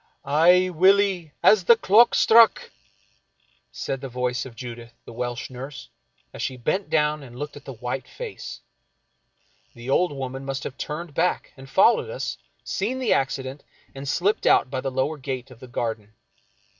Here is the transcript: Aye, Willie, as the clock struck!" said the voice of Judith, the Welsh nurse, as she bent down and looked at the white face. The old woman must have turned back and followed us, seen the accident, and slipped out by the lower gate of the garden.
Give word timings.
Aye, 0.25 0.71
Willie, 0.71 1.31
as 1.43 1.65
the 1.65 1.75
clock 1.77 2.15
struck!" 2.15 2.71
said 3.71 4.01
the 4.01 4.09
voice 4.09 4.47
of 4.47 4.55
Judith, 4.55 4.93
the 5.05 5.13
Welsh 5.13 5.51
nurse, 5.51 5.89
as 6.33 6.41
she 6.41 6.57
bent 6.57 6.89
down 6.89 7.21
and 7.21 7.37
looked 7.37 7.55
at 7.55 7.65
the 7.65 7.73
white 7.73 8.07
face. 8.07 8.61
The 9.75 9.91
old 9.91 10.11
woman 10.11 10.43
must 10.43 10.63
have 10.63 10.75
turned 10.75 11.13
back 11.13 11.53
and 11.55 11.69
followed 11.69 12.09
us, 12.09 12.39
seen 12.63 12.97
the 12.97 13.13
accident, 13.13 13.63
and 13.93 14.07
slipped 14.07 14.47
out 14.47 14.71
by 14.71 14.81
the 14.81 14.89
lower 14.89 15.19
gate 15.19 15.51
of 15.51 15.59
the 15.59 15.67
garden. 15.67 16.11